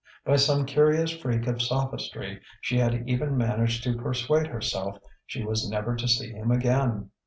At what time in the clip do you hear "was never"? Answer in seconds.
5.45-5.95